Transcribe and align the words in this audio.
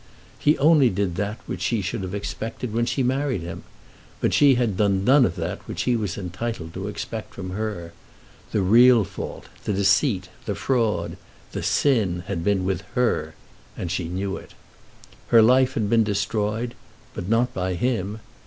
He 0.39 0.57
only 0.57 0.89
did 0.89 1.15
that 1.17 1.37
which 1.45 1.61
she 1.61 1.83
should 1.83 2.01
have 2.01 2.15
expected 2.15 2.73
when 2.73 2.87
she 2.87 3.03
married 3.03 3.41
him; 3.43 3.61
but 4.19 4.33
she 4.33 4.55
had 4.55 4.75
done 4.75 5.05
none 5.05 5.25
of 5.25 5.35
that 5.35 5.59
which 5.67 5.83
he 5.83 5.95
was 5.95 6.17
entitled 6.17 6.73
to 6.73 6.87
expect 6.87 7.35
from 7.35 7.51
her. 7.51 7.93
The 8.51 8.63
real 8.63 9.03
fault, 9.03 9.45
the 9.65 9.73
deceit, 9.73 10.27
the 10.45 10.55
fraud, 10.55 11.17
the 11.51 11.61
sin 11.61 12.23
had 12.25 12.43
been 12.43 12.65
with 12.65 12.81
her, 12.95 13.35
and 13.77 13.91
she 13.91 14.05
knew 14.05 14.37
it. 14.37 14.55
Her 15.27 15.43
life 15.43 15.75
had 15.75 15.87
been 15.87 16.03
destroyed, 16.03 16.73
but 17.13 17.29
not 17.29 17.53
by 17.53 17.75
him. 17.75 18.21